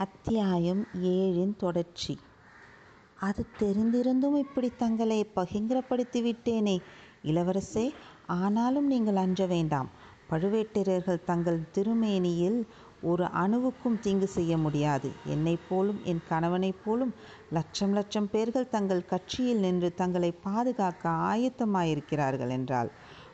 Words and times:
அத்தியாயம் 0.00 0.86
ஏழின் 1.02 1.56
தொடர்ச்சி. 1.56 2.18
அது 3.18 3.46
தெரிந்திருந்தும் 3.58 4.36
இப்படி 4.38 4.72
தங்களை 4.76 5.26
பகிங்கரப்படுத்தி 5.36 6.20
விட்டேனே 6.20 6.76
இளவரசே. 7.24 7.90
ஆனாலும் 8.26 8.86
நீங்கள் 8.86 9.16
அஞ்ச 9.16 9.46
வேண்டாம். 9.46 9.90
பழுவேட்டரர்கள் 10.30 11.24
தங்கள் 11.24 11.60
திருமேனியில் 11.74 12.58
ஒரு 13.02 13.24
அணுவுக்கும் 13.24 13.98
தீங்கு 13.98 14.26
செய்ய 14.26 14.56
முடியாது. 14.56 15.10
என்னை 15.24 15.58
போலும் 15.68 16.00
என் 16.04 16.22
கணவனைப் 16.28 16.80
போலும் 16.84 17.14
லட்சம் 17.50 17.92
லட்சம் 17.92 18.30
பேர்கள் 18.30 18.68
தங்கள் 18.68 19.04
கட்சியில் 19.04 19.58
நின்று 19.58 19.94
தங்களை 19.94 20.32
பாதுகாக்க 20.32 21.08
ஆயத்தமாயிருக்கிறார்கள் 21.08 22.50
என்றாள். 22.50 22.90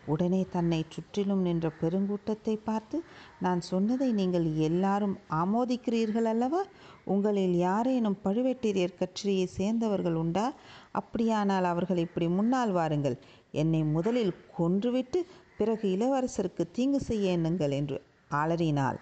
உடனே 0.07 0.41
தன்னை 0.51 0.81
சுற்றிலும் 0.89 1.43
நின்ற 1.43 1.67
பெருங்கூட்டத்தை 1.81 2.55
பார்த்து 2.65 2.97
நான் 3.39 3.61
சொன்னதை 3.61 4.09
நீங்கள் 4.13 4.47
எல்லாரும் 4.61 5.17
ஆமோதிக்கிறீர்கள் 5.35 6.29
அல்லவா? 6.33 6.63
உங்களில் 7.05 7.57
யாரேனும் 7.59 8.19
பழுவேட்டரையர் 8.25 8.99
கட்சியை 8.99 9.47
சேர்ந்தவர்கள் 9.59 10.15
உண்டா? 10.15 10.47
அப்படியானால் 10.93 11.65
அவர்கள் 11.65 12.05
இப்படி 12.07 12.29
முன்னால் 12.29 12.73
வாருங்கள். 12.73 13.19
என்னை 13.53 13.83
முதலில் 13.97 14.35
கொன்றுவிட்டு 14.59 15.21
பிறகு 15.59 15.85
இளவரசருக்கு 15.97 16.65
தீங்கு 16.73 17.01
செய்ய 17.01 17.37
எண்ணுங்கள் 17.37 17.75
என்று 17.81 17.99
அலறினாள் 18.41 18.99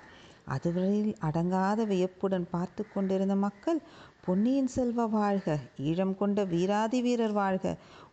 அதுவரையில் 0.46 1.14
அடங்காத 1.20 1.80
வியப்புடன் 1.84 2.46
பார்த்து 2.50 2.82
கொண்டிருந்த 2.88 3.34
மக்கள் 3.44 3.78
பொன்னியின் 4.26 4.70
செல்வ 4.74 5.04
வாழ்க 5.14 5.54
ஈழம் 5.88 6.12
கொண்ட 6.16 6.44
வீராதி 6.52 6.98
வீரர் 7.02 7.34
வாழ்க 7.38 7.64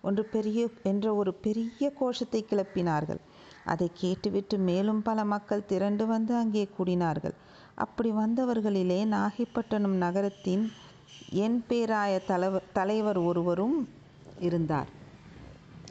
ஒன்று 0.01 0.23
பெரிய 0.33 0.61
என்ற 0.83 1.05
ஒரு 1.15 1.31
பெரிய 1.45 1.89
கோஷத்தை 1.99 2.41
கிளப்பினார்கள். 2.49 3.21
அதை 3.63 3.87
கேட்டுவிட்டு 3.93 4.57
மேலும் 4.69 5.01
பல 5.01 5.23
மக்கள் 5.25 5.63
திரண்டு 5.65 6.05
வந்து 6.05 6.33
அங்கே 6.35 6.63
கூடினார்கள். 6.77 7.35
அப்படி 7.75 8.11
வந்தவர்களிலே 8.11 8.99
நாகைப்பட்டினம் 9.13 9.97
நகரத்தின் 9.97 10.65
என் 11.45 11.57
பேராய 11.69 12.19
தலைவர் 12.31 12.67
தலைவர் 12.73 13.21
ஒருவரும் 13.29 13.77
இருந்தார். 14.39 14.91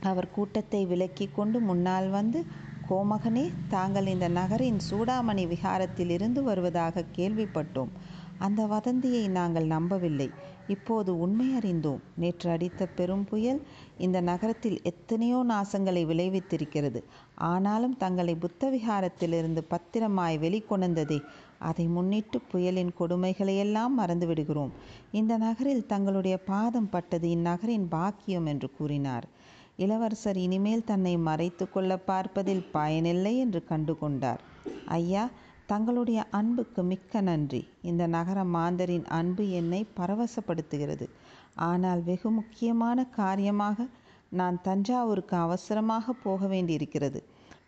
அவர் 0.02 0.32
கூட்டத்தை 0.36 0.82
விலக்கி 0.86 1.28
கொண்டு 1.30 1.60
முன்னால் 1.60 2.10
வந்து 2.10 2.40
கோமகனே 2.88 3.46
தாங்கள் 3.68 4.06
இந்த 4.06 4.28
நகரின் 4.40 4.80
சூடாமணி 4.90 5.46
விகாரத்தில் 5.46 6.14
இருந்து 6.16 6.42
வருவதாக 6.42 7.08
கேள்விப்பட்டோம். 7.16 7.92
அந்த 8.40 8.60
வதந்தியை 8.66 9.24
நாங்கள் 9.38 9.66
நம்பவில்லை. 9.66 10.28
இப்போது 10.66 11.10
உண்மை 11.18 11.46
அறிந்தோம். 11.58 12.02
நேற்று 12.16 12.48
அடித்த 12.50 12.86
பெரும் 12.98 13.24
புயல் 13.24 13.60
இந்த 13.98 14.18
நகரத்தில் 14.20 14.78
எத்தனையோ 14.82 15.38
நாசங்களை 15.48 16.02
விளைவித்திருக்கிறது. 16.10 17.00
ஆனாலும் 17.52 17.96
தங்களை 17.96 18.34
புத்தவிகாரத்திலிருந்து 18.44 19.62
பத்திரமாய் 19.68 20.38
வெளிக்கொணர்ந்ததே 20.38 21.18
அதை 21.68 21.86
முன்னிட்டு 21.86 22.40
புயலின் 22.52 22.92
கொடுமைகளையெல்லாம் 23.00 23.96
மறந்துவிடுகிறோம். 23.98 24.72
இந்த 25.10 25.32
நகரில் 25.36 25.84
தங்களுடைய 25.86 26.36
பாதம் 26.52 26.88
பட்டது 26.88 27.28
இந்நகரின் 27.28 27.86
பாக்கியம் 27.88 28.46
என்று 28.46 28.70
கூறினார். 28.78 29.28
இளவரசர் 29.76 30.36
இனிமேல் 30.36 30.84
தன்னை 30.84 31.12
மறைத்து 31.28 31.64
கொள்ள 31.70 31.92
பார்ப்பதில் 32.10 32.64
பயனில்லை 32.72 33.32
என்று 33.38 33.60
கண்டு 33.64 33.94
கொண்டார் 33.98 34.42
ஐயா 34.98 35.24
தங்களுடைய 35.70 36.20
அன்புக்கு 36.30 36.82
மிக்க 36.82 37.20
நன்றி. 37.20 37.60
இந்த 37.82 38.04
நகர 38.06 38.38
மாந்தரின் 38.44 39.06
அன்பு 39.18 39.44
என்னை 39.50 39.80
பரவசப்படுத்துகிறது. 39.98 41.06
ஆனால் 41.68 42.00
வெகு 42.02 42.30
முக்கியமான 42.30 43.04
காரியமாக 43.18 43.86
நான் 44.30 44.56
தஞ்சாவூருக்கு 44.62 45.36
அவசரமாக 45.36 46.12
போக 46.24 46.46
வேண்டியிருக்கிறது. 46.46 47.20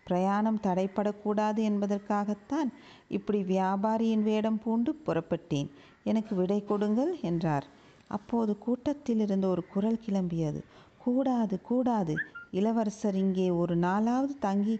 பிரயாணம் 0.04 0.60
தடைப்படக்கூடாது 0.62 1.60
என்பதற்காகத்தான் 1.70 2.70
இப்படி 3.08 3.40
வியாபாரியின் 3.44 4.22
வேடம் 4.22 4.60
பூண்டு 4.64 4.92
புறப்பட்டேன். 5.06 5.68
எனக்கு 6.04 6.32
விடை 6.34 6.60
கொடுங்கள் 6.64 7.12
என்றார். 7.20 7.66
அப்போது 8.08 8.52
கூட்டத்திலிருந்து 8.66 9.46
ஒரு 9.48 9.62
குரல் 9.74 10.02
கிளம்பியது. 10.06 10.60
கூடாது 10.98 11.56
கூடாது 11.60 12.14
இளவரசர் 12.52 13.18
இங்கே 13.24 13.46
ஒரு 13.60 13.74
நாளாவது 13.76 14.34
தங்கி 14.38 14.74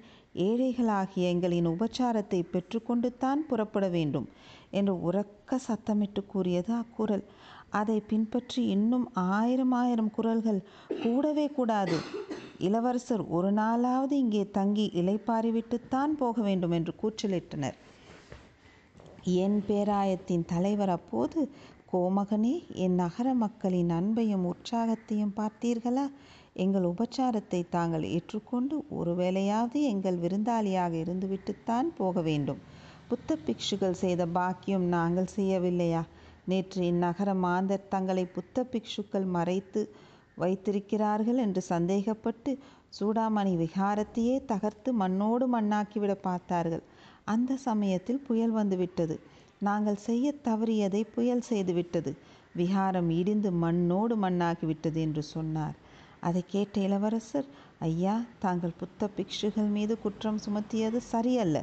ஏழைகளாகிய 0.47 1.31
எங்களின் 1.35 1.71
உபச்சாரத்தை 1.73 2.41
பெற்றுக்கொண்டு 2.53 3.09
தான் 3.17 3.41
புறப்பட 3.49 3.87
வேண்டும் 3.89 4.29
என்று 4.71 4.95
உறக்க 5.09 5.59
சத்தமிட்டு 5.69 6.23
கூறியது 6.27 6.73
அக்குரல் 6.75 7.25
அதை 7.71 7.99
பின்பற்றி 8.01 8.63
இன்னும் 8.67 9.05
ஆயிரம் 9.35 9.73
ஆயிரம் 9.73 10.11
குரல்கள் 10.11 10.61
கூடவே 11.03 11.47
கூடாது. 11.49 11.99
இளவரசர் 12.59 13.23
ஒரு 13.37 13.51
நாளாவது 13.53 14.15
இங்கே 14.25 14.43
தங்கி 14.51 14.87
இலைப்பாரிவிட்டுத்தான் 14.95 16.13
போக 16.19 16.43
வேண்டும் 16.43 16.75
என்று 16.79 16.93
கூச்சலிட்டனர். 17.03 17.77
என் 19.45 19.59
பேராயத்தின் 19.69 20.45
தலைவர் 20.45 20.93
அப்போது 20.99 21.41
கோமகனே 21.93 22.55
என் 22.85 22.95
நகர 22.95 23.29
மக்களின் 23.35 23.91
அன்பையும் 23.91 24.47
உற்சாகத்தையும் 24.53 25.37
பார்த்தீர்களா? 25.41 26.07
எங்கள் 26.57 26.87
உபச்சாரத்தை 26.91 27.61
தாங்கள் 27.69 28.03
ஏற்றுக்கொண்டு 28.03 28.77
ஒருவேளையாவது 28.91 29.79
எங்கள் 29.83 30.19
விருந்தாளியாக 30.19 30.93
இருந்துவிட்டுத்தான் 31.05 31.89
போக 31.95 32.21
வேண்டும். 32.21 32.61
புத்த 33.09 33.37
பிக்ஷுகள் 33.47 34.01
செய்த 34.03 34.23
பாக்கியம் 34.27 34.87
நாங்கள் 34.89 35.35
செய்யவில்லையா? 35.37 36.03
நேற்று 36.45 36.83
இந்நகர 36.85 37.35
மாந்தர் 37.35 37.89
தங்களை 37.89 38.25
புத்த 38.27 38.67
பிக்ஷுக்கள் 38.73 39.27
மறைத்து 39.27 39.81
வைத்திருக்கிறார்கள் 40.35 41.37
என்று 41.37 41.63
சந்தேகப்பட்டு 41.63 42.53
சூடாமணி 43.01 43.53
விகாரத்தையே 43.57 44.37
தகர்த்து 44.45 44.91
மண்ணோடு 44.93 45.47
மண்ணாக்கிவிட 45.47 46.15
பார்த்தார்கள். 46.15 46.85
அந்த 47.25 47.57
சமயத்தில் 47.57 48.25
புயல் 48.27 48.51
வந்துவிட்டது. 48.51 49.17
நாங்கள் 49.59 49.99
செய்ய 50.09 50.35
தவறியதை 50.45 51.03
புயல் 51.15 51.45
செய்துவிட்டது. 51.51 52.13
விகாரம் 52.55 53.11
இடிந்து 53.11 53.51
மண்ணோடு 53.65 54.17
மண்ணாகிவிட்டது 54.17 54.95
என்று 54.95 55.23
சொன்னார். 55.23 55.77
அதை 56.23 56.43
கேட்ட 56.47 56.75
இளவரசர் 56.81 57.49
ஐயா 57.89 58.15
தாங்கள் 58.39 58.79
புத்த 58.79 59.09
பிக்ஷுகள் 59.17 59.71
மீது 59.77 59.95
குற்றம் 59.99 60.41
சுமத்தியது 60.45 60.99
சரியல்ல. 61.13 61.59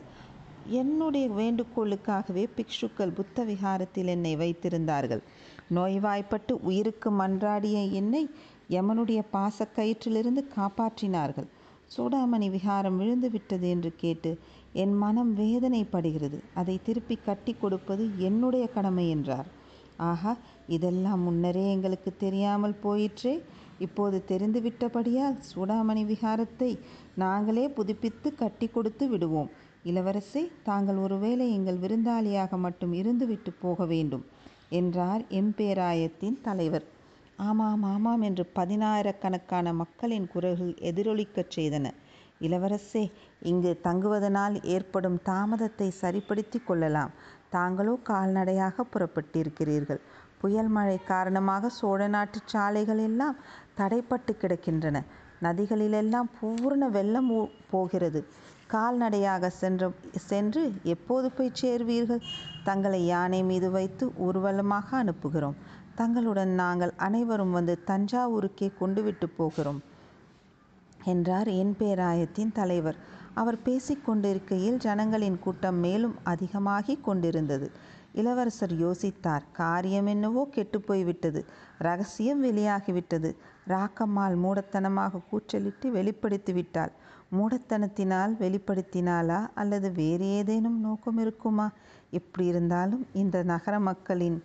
என்னுடைய 0.80 1.28
வேண்டுகோளுக்காகவே 1.40 2.44
பிக்ஷுக்கள் 2.58 3.16
புத்த 3.19 3.44
விகாரத்தில் 3.44 4.09
என்னை 4.16 4.34
வைத்திருந்தார்கள். 4.38 5.22
நோய்வாய்ப்பட்டு 5.69 6.53
உயிருக்கு 6.62 7.09
மன்றாடிய 7.12 7.78
என்னை 7.92 8.24
யமனுடைய 8.69 9.22
பாசக்கயிற்றிலிருந்து 9.36 10.42
காப்பாற்றினார்கள். 10.58 11.48
சூடாமணி 11.96 12.48
விகாரம் 12.50 12.98
விழுந்து 12.98 13.30
விட்டது 13.31 13.68
என்று 13.69 13.92
கேட்டு 13.96 14.31
என் 14.74 14.96
மனம் 14.98 15.31
வேதனைப்படுகிறது. 15.38 16.40
அதை 16.53 16.75
திருப்பி 16.84 17.16
கட்டி 17.28 17.53
கொடுப்பது 17.53 18.03
என்னுடைய 18.28 18.66
கடமை 18.68 19.06
என்றார். 19.09 19.50
ஆஹா 20.09 20.34
இதெல்லாம் 20.68 21.22
முன்னரே 21.22 21.64
எங்களுக்கு 21.72 22.12
தெரியாமல் 22.18 22.81
போயிற்றே. 22.84 23.34
இப்போது 23.79 24.17
தெரிந்துவிட்டபடியால் 24.28 25.38
சூடாமணி 25.50 26.03
விகாரத்தை 26.06 26.72
நாங்களே 27.16 27.66
புதுப்பித்து 27.69 28.29
கட்டி 28.35 28.67
கொடுத்து 28.67 29.06
விடுவோம். 29.09 29.50
இளவரசே 29.85 30.44
தாங்கள் 30.63 30.97
ஒருவேளை 30.97 31.45
எங்கள் 31.57 31.81
விருந்தாளியாக 31.84 32.57
மட்டும் 32.57 32.94
இருந்துவிட்டு 32.94 33.51
போக 33.59 33.85
வேண்டும் 33.85 34.25
என்றார் 34.72 35.23
எம்பேராயத்தின் 35.31 36.38
தலைவர். 36.41 36.85
ஆமாம் 37.39 37.84
ஆமாம் 37.94 38.22
என்று 38.22 38.44
பதினாயிரக்கணக்கான 38.56 39.73
மக்களின் 39.73 40.28
குரல்கள் 40.28 40.73
எதிரொலிக்கச் 40.89 41.53
செய்தன. 41.56 41.85
இளவரசே 42.41 43.03
இங்கு 43.41 43.72
தங்குவதனால் 43.84 44.56
ஏற்படும் 44.75 45.18
தாமதத்தை 45.25 45.88
சரிப்படுத்தி 46.01 46.59
கொள்ளலாம். 46.59 47.13
தாங்களோ 47.50 47.94
கால்நடையாக 48.09 48.85
புறப்பட்டிருக்கிறீர்கள். 48.94 50.01
புயல் 50.41 50.72
மழை 50.75 50.97
காரணமாக 51.03 51.69
சோழ 51.79 52.01
நாட்டு 52.07 52.39
சாலைகள் 52.45 53.01
எல்லாம் 53.07 53.39
தடைப்பட்டு 53.79 54.33
கிடக்கின்றன. 54.41 54.97
நதிகளிலெல்லாம் 55.44 56.29
பூர்ண 56.38 56.85
வெள்ளம் 56.97 57.29
போகிறது. 57.73 58.22
கால்நடையாக 58.73 59.50
சென்ற 59.61 59.83
சென்று 60.29 60.63
எப்போது 60.94 61.27
போய் 61.31 61.57
சேருவீர்கள்? 61.61 62.25
தங்களை 62.63 63.01
யானை 63.05 63.41
மீது 63.44 63.69
வைத்து 63.72 64.05
ஊர்வலமாக 64.17 64.88
அனுப்புகிறோம். 65.03 65.59
தங்களுடன் 65.95 66.53
நாங்கள் 66.63 66.94
அனைவரும் 67.07 67.51
வந்து 67.51 67.74
தஞ்சாவூருக்கே 67.88 68.68
கொண்டு 68.81 69.01
விட்டு 69.03 69.27
போகிறோம் 69.30 69.80
என்றார் 71.06 71.50
என் 71.62 71.74
பேராயத்தின் 71.80 72.51
தலைவர். 72.51 72.97
அவர் 73.33 73.57
பேசிக்கொண்டிருக்கையில் 73.65 74.77
ஜனங்களின் 74.77 75.39
கூட்டம் 75.39 75.80
மேலும் 75.85 76.15
அதிகமாகி 76.24 76.95
கொண்டிருந்தது. 77.07 77.68
இளவரசர் 78.13 78.73
யோசித்தார். 78.73 79.41
காரியம் 79.51 80.06
என்னவோ 80.06 80.50
கெட்டுப்போய்விட்டது. 80.56 81.45
ரகசியம் 81.77 82.44
வெளியாகிவிட்டது. 82.44 83.35
ராக்கம்மாள் 83.67 84.35
மூடத்தனமாக 84.35 85.21
கூச்சலிட்டு 85.29 85.91
வெளிப்படுத்தி 85.91 86.53
விட்டாள். 86.53 86.91
மூடத்தனத்தினால் 87.31 88.33
வெளிப்படுத்தினாளா 88.39 89.47
அல்லது 89.53 89.91
வேறு 89.91 90.25
ஏதேனும் 90.25 90.79
நோக்கம் 90.79 91.17
இருக்குமா? 91.17 91.71
எப்படி 92.09 92.47
இருந்தாலும் 92.47 93.07
இந்த 93.13 93.44
நகர 93.44 93.79
மக்களின் 93.79 94.44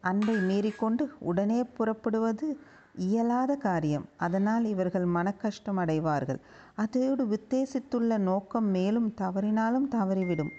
அன்பை 0.00 0.36
மீறிக்கொண்டு 0.36 1.08
உடனே 1.18 1.64
புறப்படுவது 1.64 2.58
இயலாத 2.96 3.56
காரியம். 3.56 4.04
அதனால் 4.16 4.64
இவர்கள் 4.64 5.04
மனக்கஷ்டம் 5.04 5.76
அடைவார்கள். 5.76 6.40
அதோடு 6.74 7.24
உத்தேசித்துள்ள 7.26 8.18
நோக்கம் 8.18 8.66
மேலும் 8.66 9.14
தவறினாலும் 9.20 9.88
தவறிவிடும். 9.90 10.50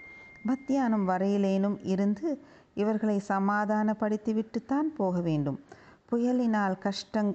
மத்தியானம் 0.44 1.08
வரையிலேனும் 1.10 1.78
இருந்து 1.84 2.44
இவர்களை 2.74 3.22
சமாதானப்படுத்திவிட்டுத்தான் 3.28 4.90
போக 4.98 5.20
வேண்டும். 5.20 5.60
புயலினால் 6.12 6.76
கஷ்டங் 6.80 7.34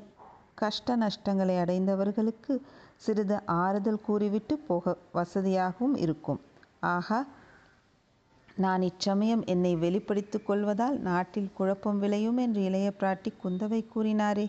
கஷ்ட 0.55 0.97
நஷ்டங்களை 0.97 1.57
அடைந்தவர்களுக்கு 1.57 2.63
சிறிது 2.97 3.37
ஆறுதல் 3.47 4.01
கூறிவிட்டு 4.01 4.59
போக 4.59 4.97
வசதியாகவும் 5.15 5.97
இருக்கும். 5.97 6.41
ஆகா 6.81 7.27
நான் 8.57 8.83
இச்சமயம் 8.83 9.45
என்னை 9.45 9.77
வெளிப்படுத்திக் 9.77 10.47
கொள்வதால் 10.47 10.97
நாட்டில் 10.99 11.53
குழப்பம் 11.55 11.99
விளையும் 11.99 12.37
என்று 12.37 12.63
இளைய 12.63 12.93
பிராட்டி 13.01 13.31
குந்தவை 13.45 13.81
கூறினாரே. 13.95 14.47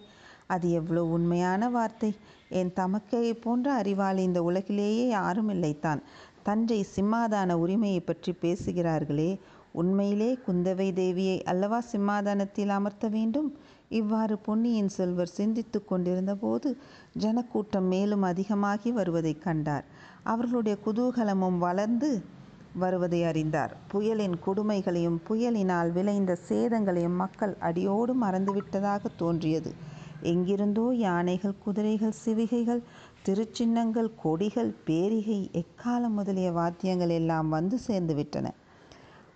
அது 0.48 0.72
எவ்வளவு 0.72 1.10
உண்மையான 1.10 1.70
வார்த்தை. 1.70 2.16
என் 2.50 2.72
தமக்கையை 2.76 3.34
போன்ற 3.42 3.74
அறிவாளி 3.74 4.24
இந்த 4.24 4.44
உலகிலேயே 4.44 5.08
யாரும் 5.08 5.50
இல்லைத்தான். 5.50 6.02
தஞ்சை 6.50 6.82
சிம்மாதான 6.96 7.56
உரிமையை 7.64 8.00
பற்றி 8.00 8.32
பேசுகிறார்களே. 8.42 9.32
உண்மையிலே 9.72 10.30
குந்தவை 10.46 10.88
தேவியை 11.00 11.36
அல்லவா 11.44 11.80
சிம்மாதானத்தில் 11.92 12.72
அமர்த்த 12.78 13.08
வேண்டும்? 13.08 13.50
இவ்வாறு 13.90 14.36
பொன்னியின் 14.38 14.90
செல்வர் 14.90 15.36
சிந்தித்து 15.38 15.80
கொண்டிருந்தபோது 15.86 16.70
ஜனக்கூட்டம் 17.18 17.88
மேலும் 17.88 18.22
அதிகமாகி 18.22 18.92
வருவதை 18.92 19.34
கண்டார். 19.38 19.86
அவர்களுடைய 20.24 20.76
குதூகலமும் 20.86 21.58
வளர்ந்து 21.58 22.10
வருவதை 22.76 23.22
அறிந்தார். 23.24 23.72
புயலின் 23.88 24.36
கொடுமைகளையும் 24.46 25.22
புயலினால் 25.30 25.92
விளைந்த 25.92 26.34
சேதங்களையும் 26.50 27.22
மக்கள் 27.24 27.56
அடியோடு 27.60 28.16
மறந்துவிட்டதாக 28.26 29.12
தோன்றியது. 29.18 29.72
எங்கிருந்தோ 30.24 30.86
யானைகள் 30.98 31.60
குதிரைகள் 31.66 32.20
சிவிகைகள் 32.26 32.82
திருச்சின்னங்கள் 33.26 34.10
கொடிகள் 34.24 34.70
பேரிகை 34.88 35.40
எக்காலம் 35.62 36.16
முதலிய 36.20 36.50
வாத்தியங்கள் 36.58 37.14
எல்லாம் 37.18 37.50
வந்து 37.56 37.78
சேர்ந்து 37.86 38.14
விட்டன. 38.20 38.48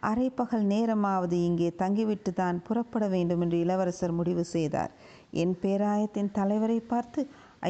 அரைப்பகல் 0.10 0.66
நேரமாவது 0.72 1.38
இங்கே 1.48 1.70
தங்கிவிட்டு 1.82 2.32
தான் 2.34 2.58
புறப்பட 2.68 3.06
வேண்டும் 3.08 3.42
என்று 3.46 3.58
இளவரசர் 3.66 4.16
முடிவு 4.20 4.44
செய்தார். 4.54 4.92
என் 5.42 5.56
பேராயத்தின் 5.64 6.32
தலைவரை 6.38 6.80
பார்த்து 6.92 7.22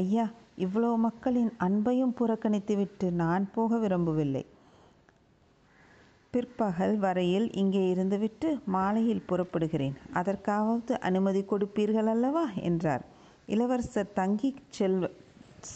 ஐயா 0.02 0.26
இவ்வளோ 0.66 0.92
மக்களின் 1.08 1.52
அன்பையும் 1.68 2.16
புறக்கணித்துவிட்டு 2.20 3.10
நான் 3.24 3.46
போக 3.56 3.78
விரும்பவில்லை. 3.78 4.44
பிற்பகல் 6.34 6.96
வரையில் 6.98 7.48
இங்கே 7.62 7.84
இருந்துவிட்டு 7.94 8.50
மாலையில் 8.76 9.26
புறப்படுகிறேன். 9.30 9.98
அதற்காவது 10.22 10.94
அனுமதி 11.10 11.44
கொடுப்பீர்கள் 11.52 12.12
அல்லவா 12.14 12.46
என்றார். 12.70 13.04
இளவரசர் 13.46 14.16
தங்கி 14.20 14.50
செல்வ 14.78 15.12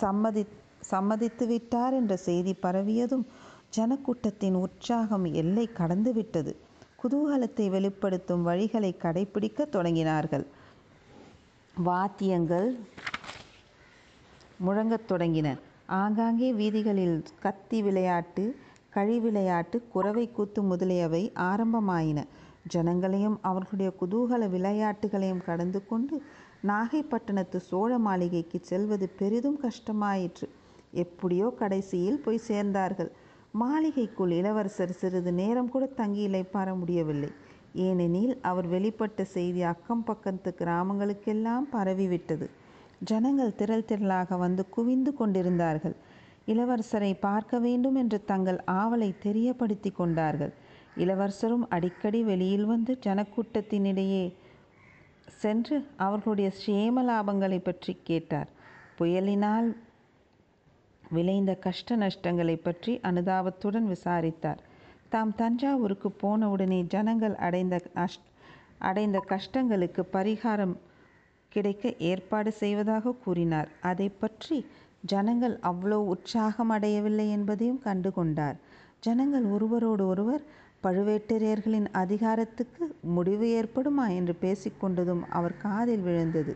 சம்மதி 0.02 0.44
சம்மதித்து 0.92 1.46
விட்டார் 1.48 1.94
என்ற 1.94 2.16
செய்தி 2.18 2.56
பரவியதும் 2.62 3.26
ஜனக்கூட்டத்தின் 3.78 4.54
உற்சாகம் 4.54 5.26
எல்லை 5.34 5.70
கடந்துவிட்டது. 5.78 6.52
குதூகலத்தை 7.02 7.70
வெளிப்படுத்தும் 7.70 8.48
வழிகளை 8.48 8.92
கடைபிடிக்க 9.04 9.66
தொடங்கினார்கள். 9.72 10.46
வாத்தியங்கள் 11.76 12.70
முழங்கத் 14.68 15.08
தொடங்கின. 15.10 15.48
ஆங்காங்கே 15.86 16.54
வீதிகளில் 16.54 17.24
கத்தி 17.40 17.82
விளையாட்டு 17.82 18.44
கழி 18.90 19.20
விளையாட்டு 19.20 19.78
குறவை 19.94 20.32
கூத்து 20.32 20.62
முதலியவை 20.64 21.32
ஆரம்பமாயின. 21.36 22.20
ஜனங்களையும் 22.74 23.38
அவர்களுடைய 23.42 23.92
குதூகல 24.02 24.50
விளையாட்டுகளையும் 24.50 25.46
கடந்து 25.46 25.88
கொண்டு 25.88 26.16
நாகைப்பட்டினத்து 26.64 27.56
சோழ 27.56 27.98
மாளிகைக்கு 27.98 28.60
செல்வது 28.62 29.10
பெரிதும் 29.10 29.60
கஷ்டமாயிற்று. 29.62 30.48
எப்படியோ 30.92 31.56
கடைசியில் 31.60 32.20
போய் 32.20 32.46
சேர்ந்தார்கள். 32.48 33.10
மாளிகைக்குள் 33.52 34.32
இளவரசர் 34.32 34.92
சிறிது 34.92 35.32
நேரம் 35.32 35.70
கூட 35.70 35.86
தங்கி 35.86 36.28
இளைப்பாற 36.28 36.76
முடியவில்லை. 36.76 37.30
ஏனெனில் 37.74 38.40
அவர் 38.42 38.68
வெளிப்பட்ட 38.68 39.22
செய்தி 39.22 39.62
அக்கம் 39.62 40.04
பக்கத்து 40.04 40.56
கிராமங்களுக்கெல்லாம் 40.60 41.66
பரவிவிட்டது. 41.72 42.48
ஜனங்கள் 43.00 43.56
திரள் 43.56 43.88
திரளாக 43.88 44.38
வந்து 44.38 44.70
குவிந்து 44.70 45.14
கொண்டிருந்தார்கள். 45.14 45.96
இளவரசரை 46.48 47.14
பார்க்க 47.20 47.60
வேண்டும் 47.60 47.96
என்று 47.96 48.26
தங்கள் 48.26 48.60
ஆவலை 48.72 49.14
தெரியப்படுத்தி 49.24 49.92
கொண்டார்கள். 49.92 50.54
இளவரசரும் 50.96 51.70
அடிக்கடி 51.70 52.24
வெளியில் 52.24 52.66
வந்து 52.66 52.98
ஜனக்கூட்டத்தினிடையே 53.06 54.34
சென்று 55.28 55.88
அவர்களுடைய 55.96 56.52
சேமலாபங்களை 56.66 57.60
பற்றி 57.64 57.98
கேட்டார். 58.04 58.50
புயலினால் 59.00 59.76
விளைந்த 61.12 61.56
கஷ்ட 61.56 61.96
நஷ்டங்களை 61.96 62.56
பற்றி 62.56 63.00
அனுதாபத்துடன் 63.04 63.88
விசாரித்தார். 63.88 64.62
தாம் 65.10 65.36
தஞ்சாவூருக்கு 65.36 66.10
போனவுடனே 66.22 66.80
ஜனங்கள் 66.88 67.36
அடைந்த 67.36 67.76
அடைந்த 68.80 69.18
கஷ்டங்களுக்கு 69.30 70.02
பரிகாரம் 70.14 70.76
கிடைக்க 71.50 71.94
ஏற்பாடு 71.98 72.52
செய்வதாக 72.52 73.16
கூறினார். 73.24 73.70
அதை 73.82 74.10
பற்றி 74.10 74.66
ஜனங்கள் 75.06 75.60
அவ்வளோ 75.64 76.00
உற்சாகம் 76.14 76.70
அடையவில்லை 76.70 77.30
என்பதையும் 77.30 77.80
கண்டு 77.80 78.14
கொண்டார். 78.14 78.58
ஜனங்கள் 79.00 79.44
ஒருவரோடு 79.44 80.08
ஒருவர் 80.08 80.44
பழுவேட்டரையர்களின் 80.84 81.88
அதிகாரத்துக்கு 81.92 82.84
முடிவு 83.16 83.48
ஏற்படுமா 83.60 84.06
என்று 84.10 84.34
பேசிக்கொண்டதும் 84.42 85.24
அவர் 85.30 85.56
காதில் 85.58 86.00
விழுந்தது. 86.00 86.54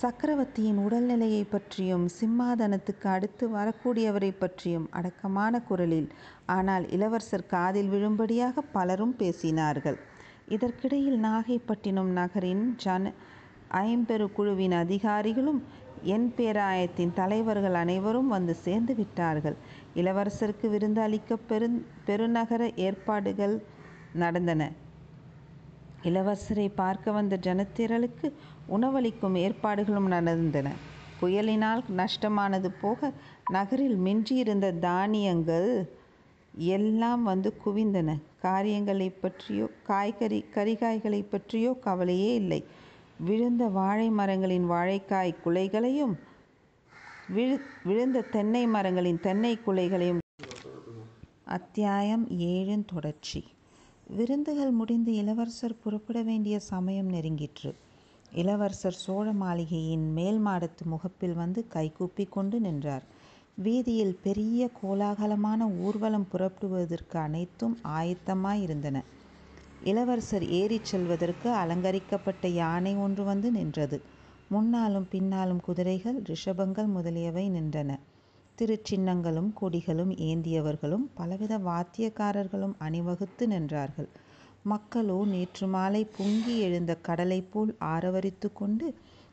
சக்கரவர்த்தியின் 0.00 0.80
உடல்நிலையை 0.86 1.44
பற்றியும் 1.50 2.04
சிம்மாதனத்துக்கு 2.18 3.06
அடுத்து 3.06 3.44
வரக்கூடியவரை 3.48 4.30
பற்றியும் 4.38 4.86
அடக்கமான 4.90 5.60
குரலில் 5.60 6.10
ஆனால் 6.56 6.84
இளவரசர் 6.90 7.46
காதில் 7.46 7.90
விழும்படியாக 7.90 8.62
பலரும் 8.72 9.14
பேசினார்கள். 9.18 9.98
இதற்கிடையில் 10.48 11.18
நாகைப்பட்டினம் 11.24 12.12
நகரின் 12.20 12.64
ஜன 12.76 13.12
ஐம்பெரு 13.82 14.26
குழுவின் 14.32 14.76
அதிகாரிகளும் 14.84 15.60
என் 16.02 16.34
பேராயத்தின் 16.36 17.12
தலைவர்கள் 17.12 17.74
அனைவரும் 17.74 18.28
வந்து 18.28 18.54
சேர்ந்து 18.54 18.94
விட்டார்கள். 18.94 19.56
இளவரசருக்கு 19.94 20.68
விருந்து 20.68 21.00
அளிக்க 21.00 21.36
பெரு 21.36 21.84
பெருநகர 22.06 22.70
ஏற்பாடுகள் 22.76 23.62
நடந்தன. 24.12 24.72
இளவரசரை 26.02 26.70
பார்க்க 26.74 27.10
வந்த 27.10 27.38
ஜனத்திரளுக்கு 27.42 28.32
உணவளிக்கும் 28.66 29.34
ஏற்பாடுகளும் 29.34 30.06
நடந்தன. 30.06 30.72
புயலினால் 31.20 31.82
நஷ்டமானது 31.96 32.70
போக 32.80 33.12
நகரில் 33.50 33.96
மிஞ்சியிருந்த 33.96 34.78
தானியங்கள் 34.78 35.96
எல்லாம் 36.58 37.22
வந்து 37.22 37.54
குவிந்தன. 37.64 38.18
காரியங்களை 38.38 39.10
பற்றியோ 39.10 39.68
காய்கறி 39.82 40.44
கரிகாய்களை 40.54 41.24
பற்றியோ 41.30 41.72
கவலையே 41.80 42.34
இல்லை. 42.34 42.64
விழுந்த 43.20 43.68
வாழை 43.68 44.10
மரங்களின் 44.10 44.70
வாழைக்காய் 44.70 45.34
குலைகளையும் 45.44 46.14
விழு 47.28 47.60
விழுந்த 47.84 48.20
தென்னை 48.20 48.66
மரங்களின் 48.66 49.20
தென்னை 49.20 49.58
குலைகளையும். 49.66 50.18
அத்தியாயம் 51.44 52.28
ஏழின் 52.28 52.84
தொடர்ச்சி. 52.84 53.44
விருந்துகள் 54.06 54.70
முடிந்து 54.70 55.14
இளவரசர் 55.14 55.78
புறப்பட 55.78 56.22
வேண்டிய 56.22 56.58
சமயம் 56.58 57.12
நெருங்கிற்று. 57.12 57.74
இளவரசர் 58.32 58.98
சோழ 59.04 59.32
மாளிகையின் 59.32 60.12
மேல் 60.12 60.40
மாடத்து 60.46 60.84
முகப்பில் 60.84 61.34
வந்து 61.34 61.68
கைகூப்பி 61.68 62.24
கொண்டு 62.24 62.60
நின்றார். 62.60 63.02
வீதியில் 63.54 64.18
பெரிய 64.22 64.70
கோலாகலமான 64.82 65.70
ஊர்வலம் 65.78 66.28
புறப்படுவதற்கு 66.32 67.18
அனைத்தும் 67.18 67.78
ஆயத்தமாயிருந்தன. 67.88 69.02
இளவரசர் 69.82 70.44
ஏறிச் 70.52 70.84
செல்வதற்கு 70.84 71.48
அலங்கரிக்கப்பட்ட 71.54 72.46
யானை 72.52 72.92
ஒன்று 72.96 73.24
வந்து 73.24 73.50
நின்றது. 73.50 73.98
முன்னாலும் 74.50 75.08
பின்னாலும் 75.08 75.60
குதிரைகள் 75.60 76.18
ரிஷபங்கள் 76.22 76.88
முதலியவை 76.88 77.44
நின்றன. 77.50 77.90
திருச்சின்னங்களும் 78.58 79.50
கொடிகளும் 79.60 80.12
ஏந்தியவர்களும் 80.28 81.04
பலவித 81.14 81.58
வாத்தியக்காரர்களும் 81.58 82.74
அணிவகுத்து 82.78 83.46
நின்றார்கள். 83.46 84.08
மக்களோ 84.64 85.18
நேற்று 85.24 85.66
மாலை 85.66 86.02
பொங்கி 86.16 86.54
எழுந்த 86.58 86.92
கடலை 87.00 87.40
போல் 87.44 87.72
ஆரவரித்து 87.86 88.48
கொண்டு 88.52 88.86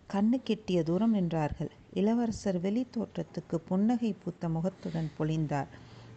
கண்ணு 0.10 0.38
கெட்டிய 0.44 0.80
தூரம் 0.84 1.14
நின்றார்கள். 1.14 1.72
இளவரசர் 1.94 2.60
வெளி 2.60 2.84
தோற்றத்துக்கு 2.96 3.58
புன்னகை 3.70 4.14
பூத்த 4.14 4.50
முகத்துடன் 4.50 5.10
பொழிந்தார் 5.18 5.72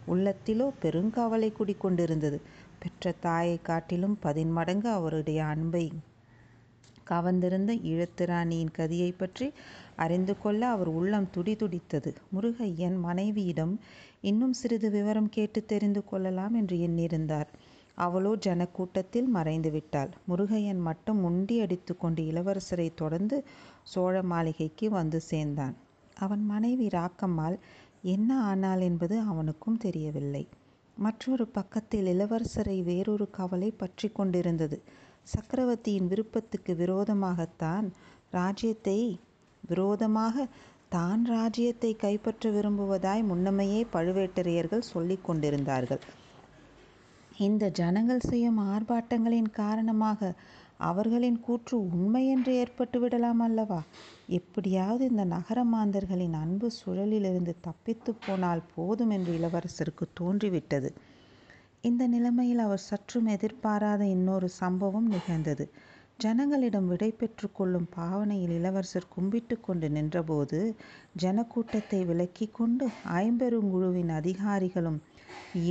உள்ளத்திலோ 0.07 0.67
பெருங்கவலை 0.81 1.49
குடிக்கொண்டிருந்தது. 1.53 2.37
பெற்ற 2.79 3.11
தாயை 3.21 3.57
காட்டிலும் 3.61 4.15
பதின்மடங்கு 4.21 4.89
அவருடைய 4.89 5.39
அன்பை 5.45 5.85
கவர்ந்திருந்த 7.07 7.71
ஈழத்துராணியின் 7.91 8.75
கதியை 8.77 9.11
பற்றி 9.17 9.47
அறிந்து 9.95 10.33
கொள்ள 10.37 10.61
அவர் 10.67 10.89
உள்ளம் 10.89 11.27
துடிதுடித்தது 11.35 12.11
முருகையன் 12.35 12.97
மனைவியிடம் 12.97 13.73
இன்னும் 14.21 14.53
சிறிது 14.53 14.89
விவரம் 14.89 15.29
கேட்டு 15.29 15.59
தெரிந்து 15.65 16.01
கொள்ளலாம் 16.03 16.53
என்று 16.53 16.75
எண்ணியிருந்தார். 16.79 17.49
அவளோ 17.97 18.31
ஜனக்கூட்டத்தில் 18.45 19.27
மறைந்து 19.27 19.69
விட்டாள். 19.71 20.11
முருகையன் 20.29 20.81
மட்டும் 20.81 21.19
முண்டி 21.19 21.55
அடித்து 21.61 21.93
கொண்டு 21.97 22.21
இளவரசரை 22.23 22.87
தொடர்ந்து 22.93 23.37
சோழ 23.83 24.21
மாளிகைக்கு 24.23 24.87
வந்து 24.89 25.19
சேர்ந்தான். 25.21 25.75
அவன் 26.17 26.43
மனைவி 26.45 26.87
ராக்கம்மாள் 26.89 27.57
என்ன 28.05 28.29
ஆனாள் 28.43 28.81
என்பது 28.81 29.15
அவனுக்கும் 29.31 29.77
தெரியவில்லை. 29.77 30.43
மற்றொரு 30.99 31.45
பக்கத்தில் 31.47 32.07
இளவரசரை 32.13 32.77
வேறொரு 32.83 33.25
கவலை 33.29 33.69
பற்றி 33.71 34.07
கொண்டிருந்தது. 34.09 34.77
சக்கரவர்த்தியின் 35.23 36.09
விருப்பத்துக்கு 36.11 36.73
விரோதமாகத்தான் 36.73 37.87
ராஜ்யத்தை 38.29 38.99
விரோதமாக 39.63 40.45
தான் 40.89 41.21
ராஜ்யத்தை 41.25 41.91
கைப்பற்ற 41.95 42.51
விரும்புவதாய் 42.51 43.23
முன்னமையே 43.31 43.81
பழுவேட்டரையர்கள் 43.93 44.89
சொல்லிக் 44.93 45.25
கொண்டிருந்தார்கள். 45.25 46.01
இந்த 47.37 47.65
ஜனங்கள் 47.79 48.27
செய்யும் 48.29 48.59
ஆர்ப்பாட்டங்களின் 48.71 49.51
காரணமாக 49.61 50.31
அவர்களின் 50.79 51.39
கூற்று 51.39 51.75
உண்மை 51.89 52.23
என்று 52.27 52.51
ஏற்பட்டு 52.55 52.97
விடலாம் 52.99 53.41
அல்லவா? 53.41 53.79
எப்படியாவது 54.29 55.03
இந்த 55.05 55.23
நகர 55.33 55.59
மாந்தர்களின் 55.73 56.35
அன்பு 56.41 56.67
சுழலிலிருந்து 56.79 57.53
தப்பித்து 57.61 58.11
போனால் 58.25 58.63
போதும் 58.75 59.09
என்று 59.09 59.31
இளவரசருக்கு 59.39 60.05
தோன்றிவிட்டது. 60.13 60.91
இந்த 61.83 62.03
நிலைமையில் 62.07 62.61
அவர் 62.65 62.87
சற்றும் 62.87 63.27
எதிர்பாராத 63.27 64.01
இன்னொரு 64.07 64.47
சம்பவம் 64.61 65.07
நிகழ்ந்தது. 65.07 65.65
ஜனங்களிடம் 66.19 66.87
விடை 66.87 67.09
பெற்று 67.11 67.47
கொள்ளும் 67.51 67.87
பாவனையில் 67.95 68.55
இளவரசர் 68.55 69.11
கும்பிட்டு 69.13 69.55
கொண்டு 69.59 69.87
நின்றபோது 69.89 70.59
ஜனக்கூட்டத்தை 71.21 71.99
விலக்கி 72.05 72.47
கொண்டு 72.51 72.85
ஐம்பெருங்குழுவின் 73.19 74.11
அதிகாரிகளும் 74.11 74.99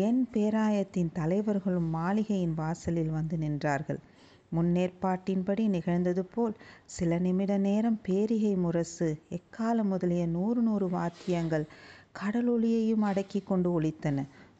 என் 0.00 0.22
பேராயத்தின் 0.32 1.12
தலைவர்களும் 1.12 1.90
மாளிகையின் 1.90 2.54
வாசலில் 2.54 3.10
வந்து 3.10 3.36
நின்றார்கள். 3.36 4.00
முன்னேற்பாட்டின்படி 4.52 5.64
நிகழ்ந்தது 5.68 6.22
போல் 6.26 6.54
சில 6.88 7.18
நிமிட 7.18 7.52
நேரம் 7.64 7.98
பேரிகை 8.02 8.52
முரசு 8.56 9.08
எக்காலம் 9.30 9.90
முதலிய 9.92 10.24
நூறு 10.28 10.62
நூறு 10.62 10.86
வாத்தியங்கள் 10.88 11.66
கடலொலியையும் 12.14 13.04
அடக்கி 13.04 13.40
கொண்டு 13.42 13.68
ஒலித்தன. 13.72 14.18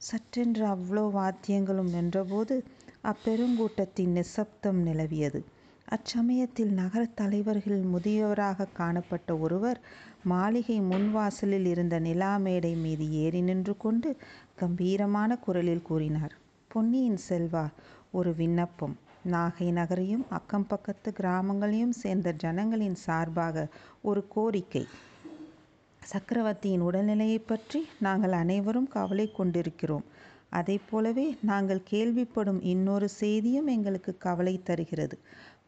சற்றென்று 0.08 0.64
அவ்வளோ 0.68 1.04
வாத்தியங்களும் 1.14 1.92
நின்றபோது 1.92 2.56
அப்பெருங்கூட்டத்தின் 3.04 4.12
நிசப்தம் 4.12 4.80
நிலவியது. 4.86 5.40
அச்சமயத்தில் 5.88 6.72
நகரத் 6.72 7.16
தலைவர்களில் 7.16 7.86
முதியவராக 7.92 8.68
காணப்பட்ட 8.72 9.38
ஒருவர் 9.38 9.78
மாளிகை 10.24 10.78
முன்வாசலில் 10.88 11.66
இருந்த 11.66 11.98
நிலா 12.00 12.32
மேடை 12.38 12.72
மீது 12.76 13.04
ஏறி 13.20 13.40
நின்று 13.42 13.74
கொண்டு 13.76 14.10
கம்பீரமான 14.56 15.38
குரலில் 15.38 15.82
கூறினார் 15.82 16.34
பொன்னியின் 16.70 17.20
செல்வா 17.28 17.64
ஒரு 18.12 18.30
விண்ணப்பம். 18.34 18.96
நாகை 19.24 19.72
நகரையும் 19.72 20.24
அக்கம் 20.28 20.66
பக்கத்து 20.66 21.12
கிராமங்களையும் 21.16 21.92
சேர்ந்த 21.92 22.32
ஜனங்களின் 22.32 22.94
சார்பாக 22.94 23.66
ஒரு 24.02 24.28
கோரிக்கை. 24.28 24.86
சக்கரவர்த்தியின் 26.02 26.82
உடல்நிலையை 26.82 27.42
பற்றி 27.46 27.88
நாங்கள் 28.00 28.32
அனைவரும் 28.32 28.88
கவலை 28.88 29.32
கொண்டிருக்கிறோம். 29.32 30.04
அதை 30.50 30.80
போலவே 30.90 31.36
நாங்கள் 31.42 31.82
கேள்விப்படும் 31.90 32.62
இன்னொரு 32.62 33.08
செய்தியும் 33.08 33.66
எங்களுக்கு 33.66 34.16
கவலை 34.18 34.62
தருகிறது. 34.62 35.18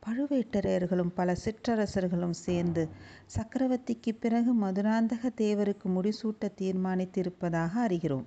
பழுவேட்டரையர்களும் 0.06 1.14
பல 1.14 1.36
சிற்றரசர்களும் 1.44 2.36
சேர்ந்து 2.46 2.88
சக்கரவர்த்திக்கு 3.36 4.12
பிறகு 4.20 4.54
மதுராந்தக 4.54 5.32
தேவருக்கு 5.36 5.88
முடிசூட்ட 5.96 6.48
தீர்மானித்திருப்பதாக 6.60 7.72
அறிகிறோம். 7.88 8.24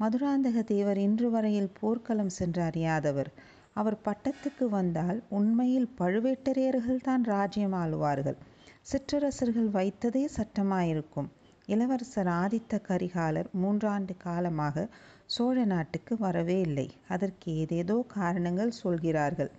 மதுராந்தக 0.00 0.62
தேவர் 0.62 0.98
இன்று 0.98 1.30
வரையில் 1.30 1.72
போர்க்களம் 1.80 2.28
சென்று 2.28 2.62
அறியாதவர் 2.62 3.32
அவர் 3.78 3.96
பட்டத்துக்கு 4.04 4.66
வந்தால் 4.68 5.18
உண்மையில் 5.28 5.88
பழுவேட்டரையர்கள்தான் 5.98 7.24
ராஜ்யம் 7.24 7.76
ஆளுவார்கள் 7.82 8.38
சிற்றரசர்கள் 8.82 9.68
வைத்ததே 9.70 10.22
சட்டமாயிருக்கும். 10.36 11.28
இளவரசர் 11.66 12.30
ஆதித்த 12.42 12.80
கரிகாலர் 12.88 13.48
மூன்றாண்டு 13.62 14.14
காலமாக 14.16 14.86
சோழ 15.26 15.56
நாட்டுக்கு 15.64 16.14
வரவே 16.18 16.58
இல்லை. 16.60 16.86
அதற்கு 17.08 17.48
ஏதேதோ 17.54 17.96
காரணங்கள் 18.14 18.78
சொல்கிறார்கள். 18.82 19.50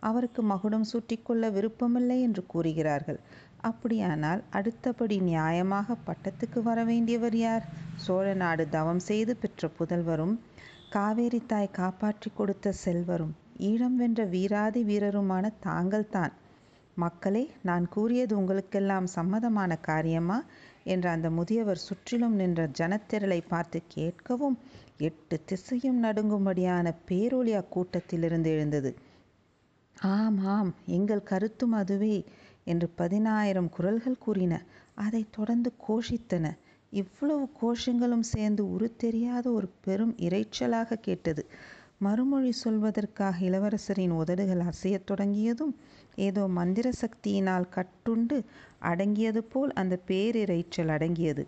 அவருக்கு 0.00 0.40
மகுடம் 0.42 0.86
சூட்டிக்கொள்ள 0.92 1.50
விருப்பமில்லை 1.52 2.18
என்று 2.20 2.44
கூறுகிறார்கள். 2.46 3.18
அப்படியானால் 3.60 4.42
அடுத்தபடி 4.50 5.18
நியாயமாக 5.20 5.96
பட்டத்துக்கு 6.06 6.60
வர 6.62 6.78
வேண்டியவர் 6.84 7.36
யார்? 7.36 7.64
சோழ 7.96 8.26
நாடு 8.34 8.66
தவம் 8.68 9.02
செய்து 9.08 9.34
பெற்ற 9.36 9.70
புதல்வரும் 9.78 10.36
காவேரி 10.90 11.40
தாய் 11.46 11.76
காப்பாற்றி 11.80 12.30
கொடுத்த 12.34 12.72
செல்வரும் 12.84 13.34
ஈழம் 13.58 13.94
வென்ற 13.94 14.24
வீராதி 14.24 14.82
வீரருமான 14.82 15.52
தாங்கள்தான். 15.60 16.32
மக்களே 16.94 17.50
நான் 17.62 17.88
கூறியது 17.88 18.36
உங்களுக்கெல்லாம் 18.36 19.06
சம்மதமான 19.14 19.80
காரியமா? 19.80 20.44
என்று 20.84 21.08
அந்த 21.08 21.30
முதியவர் 21.30 21.78
சுற்றிலும் 21.78 22.34
நின்ற 22.34 22.70
ஜனத்திரளை 22.78 23.42
பார்த்து 23.48 23.82
கேட்கவும் 23.94 24.56
எட்டு 24.98 25.40
திசையும் 25.44 26.02
நடுங்கும்படியான 26.02 26.94
பேரொளி 27.08 27.52
அக்கூட்டத்திலிருந்து 27.54 28.46
எழுந்தது. 28.46 28.96
ஆம் 29.96 30.38
ஆம் 30.46 30.74
எங்கள் 30.86 31.22
கருத்தும் 31.22 31.72
அதுவே 31.72 32.24
என்று 32.64 32.88
பதினாயிரம் 32.88 33.68
குரல்கள் 33.68 34.18
கூறின. 34.18 34.54
அதை 34.94 35.26
தொடர்ந்து 35.30 35.72
கோஷித்தன. 35.88 36.46
இவ்வளவு 36.90 37.48
கோஷங்களும் 37.62 38.26
சேர்ந்து 38.32 38.70
உரு 38.70 38.96
தெரியாத 38.96 39.50
ஒரு 39.50 39.68
பெரும் 39.80 40.14
இரைச்சலாக 40.18 40.94
கேட்டது. 41.00 41.46
மறுமொழி 42.00 42.52
சொல்வதற்காக 42.64 43.36
இளவரசரின் 43.40 44.14
உதடுகள் 44.22 44.62
அசையத் 44.70 45.06
தொடங்கியதும் 45.06 45.74
ஏதோ 46.16 46.42
மந்திர 46.46 46.90
சக்தியினால் 47.02 47.66
கட்டுண்டு 47.76 48.36
அடங்கியது 48.80 49.40
போல் 49.52 49.72
அந்த 49.72 49.94
பேரிரைச்சல் 50.08 50.92
அடங்கியது. 50.96 51.42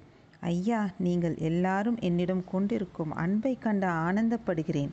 ஐயா 0.52 0.80
நீங்கள் 0.98 1.36
எல்லாரும் 1.40 1.98
என்னிடம் 2.00 2.42
கொண்டிருக்கும் 2.44 3.12
அன்பை 3.16 3.54
கண்டு 3.58 3.88
ஆனந்தப்படுகிறேன். 4.06 4.92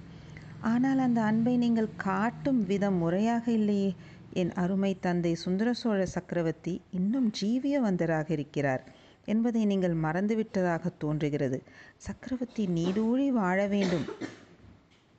ஆனால் 0.62 1.00
அந்த 1.00 1.20
அன்பை 1.22 1.58
நீங்கள் 1.58 1.96
காட்டும் 1.96 2.62
விதம் 2.66 2.98
முறையாக 2.98 3.46
இல்லையே. 3.52 3.90
என் 4.34 4.54
அருமை 4.54 4.94
தந்தை 5.00 5.34
சுந்தர 5.36 5.70
சோழ 5.74 6.00
சக்கரவர்த்தி 6.06 6.74
இன்னும் 6.92 7.28
ஜீவியவந்தராக 7.42 8.28
இருக்கிறார் 8.32 8.84
என்பதை 9.26 9.62
நீங்கள் 9.66 9.96
மறந்துவிட்டதாக 10.02 10.92
தோன்றுகிறது. 10.98 11.60
சக்கரவர்த்தி 11.98 12.66
நீடூழி 12.78 13.28
வாழ 13.30 13.60
வேண்டும். 13.68 14.08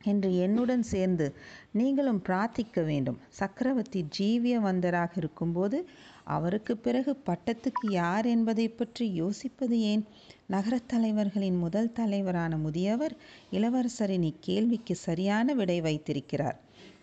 என்று 0.07 0.37
என்னுடன் 0.37 0.83
சேர்ந்து 0.83 1.27
நீங்களும் 1.73 2.23
பிரார்த்திக்க 2.27 2.85
வேண்டும். 2.85 3.19
சக்கரவர்த்தி 3.29 4.01
ஜீவியவந்தராக 4.19 5.11
இருக்கும்போது 5.17 5.79
அவருக்கு 6.25 6.77
பிறகு 6.77 7.13
பட்டத்துக்கு 7.27 7.87
யார் 7.91 8.27
என்பதை 8.27 8.69
பற்றி 8.69 9.23
யோசிப்பது 9.23 9.77
ஏன்? 9.93 10.05
நகரத் 10.47 10.89
தலைவர்களின் 10.89 11.59
முதல் 11.59 11.93
தலைவரான 11.93 12.57
முதியவர் 12.57 13.15
இளவரசரின் 13.53 14.27
இக்கேள்விக்கு 14.31 14.93
சரியான 14.93 15.55
விடை 15.55 15.81
வைத்திருக்கிறார். 15.81 16.59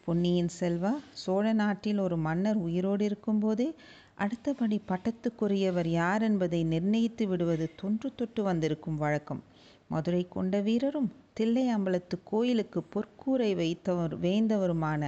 பொன்னியின் 0.06 0.50
செல்வா 0.60 0.94
சோழ 1.14 1.54
நாட்டில் 1.54 2.00
ஒரு 2.00 2.18
மன்னர் 2.18 2.56
உயிரோடு 2.58 3.06
இருக்கும்போதே 3.06 3.68
அடுத்தபடி 4.16 4.82
பட்டத்துக்குரியவர் 4.88 5.88
யார் 5.88 6.22
என்பதை 6.22 6.64
நிர்ணயித்து 6.64 7.28
விடுவது 7.28 7.68
தொன்று 7.76 8.10
தொட்டு 8.16 8.44
வந்திருக்கும் 8.44 8.98
வழக்கம். 8.98 9.44
மதுரை 9.88 10.28
கொண்ட 10.30 10.60
வீரரும் 10.60 11.10
தில்லை 11.38 11.66
அம்பலத்து 11.70 12.16
கோயிலுக்கு 12.24 12.80
பொற்கூரை 12.94 13.52
வைத்தவர் 13.56 14.16
வேந்தவருமான 14.18 15.04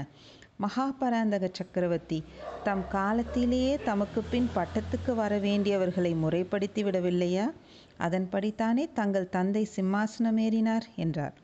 மகாபராந்தக 0.60 1.46
சக்கரவர்த்தி 1.52 2.20
தம் 2.64 2.84
காலத்திலேயே 2.88 3.74
தமக்கு 3.84 4.22
பின் 4.24 4.50
பட்டத்துக்கு 4.56 5.12
வர 5.16 5.34
வேண்டியவர்களை 5.40 6.12
முறைப்படுத்தி 6.16 6.84
விடவில்லையா? 6.84 7.46
அதன்படித்தானே 8.00 8.86
தங்கள் 8.94 9.30
தந்தை 9.30 9.64
சிம்மாசனமேறினார் 9.76 10.86
என்றார். 10.96 11.36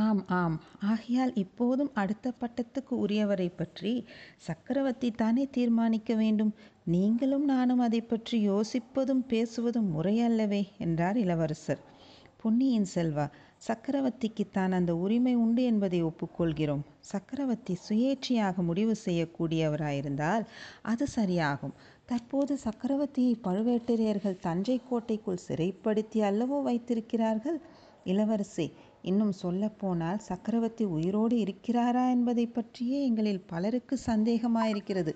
ஆம் 0.00 0.24
ஆம். 0.32 0.56
ஆகையால் 0.82 1.32
இப்போதும் 1.34 1.92
அடுத்த 1.94 2.32
பட்டத்துக்கு 2.40 2.94
உரியவரை 3.04 3.48
பற்றி 3.56 3.92
சக்கரவர்த்தி 4.38 5.10
தானே 5.12 5.46
தீர்மானிக்க 5.50 6.14
வேண்டும்? 6.14 6.52
நீங்களும் 6.86 7.44
நானும் 7.44 7.78
அதை 7.78 8.00
பற்றி 8.02 8.38
யோசிப்பதும் 8.50 9.24
பேசுவதும் 9.28 9.90
முறையல்லவே 9.96 10.62
என்றார் 10.78 11.16
இளவரசர். 11.16 11.82
பொன்னியின் 12.42 12.86
செல்வா 12.94 13.24
சக்கரவர்த்திக்குத்தான் 13.68 14.72
அந்த 14.74 14.92
உரிமை 14.96 15.34
உண்டு 15.34 15.62
என்பதை 15.62 15.98
ஒப்புக்கொள்கிறோம். 16.02 16.80
சக்கரவர்த்தி 17.00 17.74
சுயேட்சையாக 17.88 18.62
முடிவு 18.62 18.94
செய்யக்கூடியவராயிருந்தால் 19.04 20.44
அது 20.82 21.06
சரியாகும். 21.16 21.74
தற்போது 22.04 22.58
சக்கரவர்த்தியை 22.64 23.34
பழுவேட்டரையர்கள் 23.44 24.40
தஞ்சை 24.40 24.80
கோட்டைக்குள் 24.88 25.44
சிறைப்படுத்தி 25.48 26.20
அல்லவோ 26.30 26.58
வைத்திருக்கிறார்கள்? 26.62 27.58
இளவரசி 28.04 28.66
இன்னும் 29.02 29.34
சொல்லப்போனால் 29.42 30.24
சக்கரவர்த்தி 30.30 30.84
உயிரோடு 30.96 31.36
இருக்கிறாரா 31.36 32.10
என்பதை 32.10 32.46
பற்றியே 32.46 32.98
எங்களில் 33.04 33.46
பலருக்கு 33.46 33.98
சந்தேகமாயிருக்கிறது. 34.06 35.14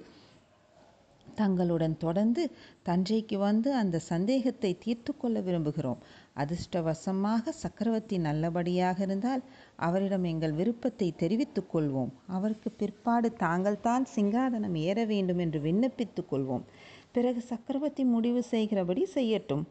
தங்களுடன் 1.40 1.96
தொடர்ந்து 1.96 2.42
தஞ்சைக்கு 2.88 3.36
வந்து 3.38 3.68
அந்த 3.74 4.02
சந்தேகத்தை 4.10 4.70
தீர்த்து 4.84 5.12
கொள்ள 5.16 5.40
விரும்புகிறோம். 5.40 6.00
அதிர்ஷ்டவசமாக 6.36 7.54
சக்கரவர்த்தி 7.62 8.16
நல்லபடியாக 8.18 8.98
இருந்தால் 9.02 9.42
அவரிடம் 9.86 10.26
எங்கள் 10.32 10.52
விருப்பத்தை 10.52 11.08
தெரிவித்துக் 11.22 11.70
கொள்வோம். 11.72 12.12
அவருக்கு 12.26 12.70
பிற்பாடு 12.72 13.30
தாங்கள்தான் 13.44 14.06
சிங்காதனம் 14.16 14.76
ஏற 14.88 14.98
வேண்டும் 15.04 15.38
என்று 15.38 15.60
விண்ணப்பித்துக் 15.60 16.30
கொள்வோம். 16.30 16.64
பிறகு 17.12 17.40
சக்கரவர்த்தி 17.52 18.04
முடிவு 18.14 18.42
செய்கிறபடி 18.52 19.04
செய்யட்டும். 19.14 19.64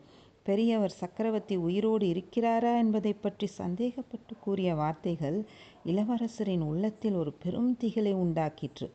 பெரியவர் 0.44 0.94
சக்கரவர்த்தி 1.02 1.56
உயிரோடு 1.68 2.06
இருக்கிறாரா 2.14 2.72
என்பதை 2.84 3.14
பற்றி 3.14 3.48
சந்தேகப்பட்டு 3.62 4.34
கூறிய 4.40 4.70
வார்த்தைகள் 4.76 5.38
இளவரசரின் 5.86 6.64
உள்ளத்தில் 6.64 7.18
ஒரு 7.22 7.32
பெரும் 7.44 7.72
திகிலை 7.82 8.14
உண்டாக்கிற்று. 8.24 8.88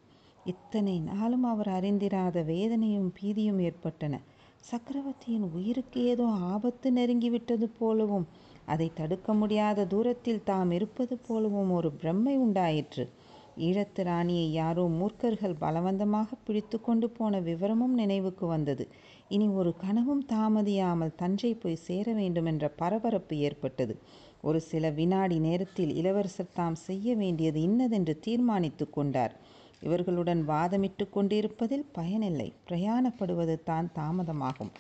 இத்தனை 0.47 0.99
நாளும் 1.01 1.43
அவர் 1.43 1.69
அறிந்திராத 1.69 2.43
வேதனையும் 2.45 3.13
பீதியும் 3.21 3.61
ஏற்பட்டன. 3.61 4.21
சக்கரவர்த்தியின் 4.61 5.51
உயிருக்கு 5.55 6.05
ஏதோ 6.05 6.25
ஆபத்து 6.25 6.93
நெருங்கிவிட்டது 6.93 7.67
போலவும் 7.79 8.27
அதை 8.67 8.93
தடுக்க 8.95 9.33
முடியாத 9.33 9.85
தூரத்தில் 9.85 10.45
தாம் 10.45 10.71
இருப்பது 10.71 11.17
போலவும் 11.17 11.71
ஒரு 11.71 11.93
பிரம்மை 12.03 12.37
உண்டாயிற்று. 12.37 13.09
ஈழத்து 13.57 14.03
ராணியை 14.03 14.53
யாரோ 14.53 14.85
மூர்க்கர்கள் 14.89 15.57
பலவந்தமாக 15.61 16.29
பிடித்து 16.45 16.81
கொண்டு 16.81 17.11
போன 17.11 17.41
விவரமும் 17.41 17.95
நினைவுக்கு 17.95 18.47
வந்தது. 18.47 18.89
இனி 19.29 19.49
ஒரு 19.49 19.75
கனவும் 19.77 20.23
தாமதியாமல் 20.33 21.15
தஞ்சை 21.15 21.55
போய் 21.55 21.77
சேர 21.77 22.13
வேண்டுமென்ற 22.13 22.69
பரபரப்பு 22.69 23.37
ஏற்பட்டது. 23.37 23.99
ஒரு 24.41 24.61
சில 24.61 24.91
வினாடி 24.91 25.39
நேரத்தில் 25.39 25.95
இளவரசர் 25.95 26.55
தாம் 26.55 26.75
செய்ய 26.75 27.15
வேண்டியது 27.15 27.61
இன்னதென்று 27.61 28.19
தீர்மானித்து 28.19 28.91
கொண்டார். 28.91 29.35
இவர்களுடன் 29.83 30.43
வாதமிட்டு 30.49 31.05
கொண்டிருப்பதில் 31.11 31.87
பயனில்லை. 31.93 32.49
பிரயாணப்படுவது 32.69 33.57
தான் 33.65 33.89
தாமதமாகும். 33.99 34.73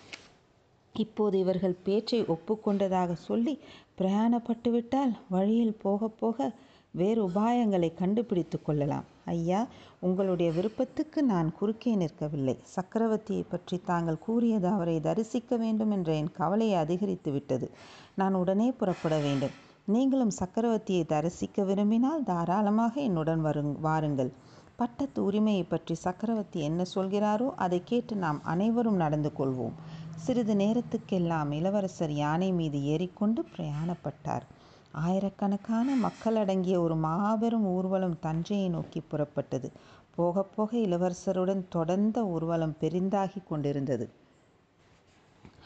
இப்போது 0.94 1.38
இவர்கள் 1.38 1.76
பேச்சை 1.82 2.20
ஒப்புக்கொண்டதாக 2.24 3.12
சொல்லி 3.12 3.54
பிரயாணப்பட்டுவிட்டால் 3.98 5.12
வழியில் 5.28 5.80
போக 5.82 6.08
போக 6.08 6.50
வேறு 6.90 7.20
உபாயங்களை 7.28 7.88
கண்டுபிடித்து 7.94 8.58
கொள்ளலாம். 8.62 9.04
ஐயா 9.24 9.66
உங்களுடைய 10.00 10.52
விருப்பத்துக்கு 10.52 11.22
நான் 11.22 11.48
குறுக்கே 11.58 11.92
நிற்கவில்லை. 11.94 12.54
சக்கரவர்த்தியை 12.76 13.44
பற்றி 13.48 13.76
தாங்கள் 13.84 14.18
கூறியது 14.18 14.68
அவரை 14.68 15.00
தரிசிக்க 15.00 15.56
வேண்டும் 15.56 15.90
என்ற 15.90 16.14
என் 16.14 16.32
கவலையை 16.32 16.78
அதிகரித்து 16.78 17.32
விட்டது. 17.32 17.70
நான் 18.14 18.34
உடனே 18.34 18.68
புறப்பட 18.70 19.18
வேண்டும். 19.18 19.54
நீங்களும் 19.84 20.36
சக்கரவர்த்தியை 20.40 21.04
தரிசிக்க 21.06 21.62
விரும்பினால் 21.62 22.24
தாராளமாக 22.24 23.00
என்னுடன் 23.00 23.44
வருங் 23.44 23.74
வாருங்கள். 23.80 24.32
பட்டத்து 24.80 25.24
உரிமையை 25.24 25.62
பற்றி 25.62 25.94
சக்கரவர்த்தி 25.94 26.60
என்ன 26.60 26.82
சொல்கிறாரோ 26.94 27.48
அதை 27.56 27.78
கேட்டு 27.84 28.14
நாம் 28.16 28.38
அனைவரும் 28.44 28.96
நடந்து 28.96 29.30
கொள்வோம். 29.38 29.76
சிறிது 30.16 30.54
நேரத்துக்கெல்லாம் 30.54 31.50
இளவரசர் 31.52 32.12
யானை 32.12 32.52
மீது 32.52 32.78
ஏறிக்கொண்டு 32.84 33.40
பிரயாணப்பட்டார். 33.54 34.46
ஆயிரக்கணக்கான 34.92 35.96
மக்கள் 35.96 36.36
அடங்கிய 36.36 36.76
ஒரு 36.80 36.96
மாபெரும் 36.96 37.66
ஊர்வலம் 37.66 38.16
தஞ்சையை 38.20 38.68
நோக்கி 38.68 39.02
புறப்பட்டது. 39.10 39.70
போக 40.16 40.42
போக 40.56 40.70
இளவரசருடன் 40.76 41.62
தொடர்ந்த 41.68 42.24
ஊர்வலம் 42.26 42.76
பெரிந்தாகி 42.80 43.40
கொண்டிருந்தது. 43.48 44.06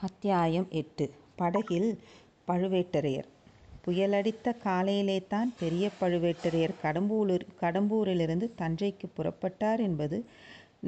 அத்தியாயம் 0.01 0.69
எட்டு. 0.71 1.07
படகில் 1.37 1.89
பழுவேட்டரையர். 2.49 3.31
புயலடித்த 3.85 4.57
காலையிலே 4.67 5.19
தான் 5.29 5.51
பெரிய 5.61 5.91
பழுவேட்டரையர் 6.01 6.81
கடம்பூலூர் 6.83 7.45
கடம்பூரிலிருந்து 7.63 8.47
தஞ்சைக்கு 8.61 9.09
புறப்பட்டார் 9.17 9.83
என்பது 9.89 10.19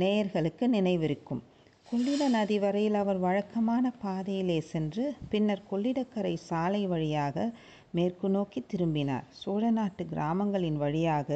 நேயர்களுக்கு 0.00 0.64
நினைவிருக்கும். 0.76 1.42
கொள்ளிட 1.90 2.22
நதி 2.28 2.56
வரையில் 2.58 2.96
அவர் 3.02 3.18
வழக்கமான 3.18 3.92
பாதையிலே 4.04 4.56
சென்று 4.72 5.04
பின்னர் 5.32 5.62
கொள்ளிடக்கரை 5.70 6.34
சாலை 6.48 6.82
வழியாக 6.86 7.36
மேற்கு 7.90 8.28
நோக்கி 8.28 8.60
திரும்பினார். 8.62 9.26
சோழ 9.40 9.70
நாட்டு 9.70 10.04
கிராமங்களின் 10.12 10.78
வழியாக 10.84 11.28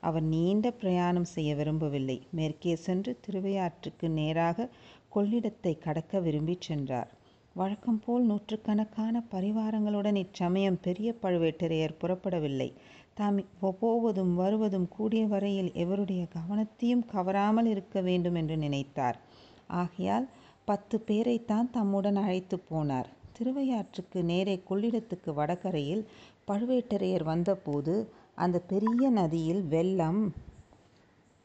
அவர் 0.00 0.26
நீண்ட 0.34 0.66
பிரயாணம் 0.70 1.28
செய்ய 1.34 1.50
விரும்பவில்லை. 1.54 2.18
மேற்கே 2.30 2.74
சென்று 2.86 3.12
திருவையாற்றுக்கு 3.24 4.08
நேராக 4.20 4.68
கொள்ளிடத்தை 5.14 5.72
கடக்க 5.78 6.20
விரும்பி 6.20 6.56
சென்றார். 6.68 7.10
வழக்கம் 7.58 8.00
போல் 8.04 8.22
நூற்றுக்கணக்கான 8.22 9.22
பரிவாரங்களுடன் 9.30 10.14
இச்சமயம் 10.14 10.78
பெரிய 10.80 11.08
பழுவேட்டரையர் 11.22 11.96
புறப்படவில்லை. 12.00 12.68
தாம் 13.14 13.38
போவதும் 13.80 14.34
வருவதும் 14.34 14.88
கூடிய 14.88 15.22
வரையில் 15.26 15.70
எவருடைய 15.74 16.22
கவனத்தையும் 16.36 17.04
கவராமல் 17.14 17.64
இருக்க 17.64 18.00
வேண்டும் 18.00 18.34
என்று 18.34 18.56
நினைத்தார். 18.56 19.18
ஆகையால் 19.66 20.26
பத்து 20.64 20.98
பேரைத்தான் 21.06 21.70
தம்முடன் 21.70 22.16
அழைத்து 22.16 22.58
போனார். 22.70 23.08
திருவையாற்றுக்கு 23.38 24.22
நேரே 24.22 24.56
கொள்ளிடத்துக்கு 24.70 25.32
வடகரையில் 25.34 26.04
பழுவேட்டரையர் 26.48 27.22
வந்தபோது 27.22 27.94
அந்த 28.34 28.58
பெரிய 28.72 29.10
நதியில் 29.10 29.64
வெள்ளம் 29.66 30.22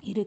இரு 0.04 0.24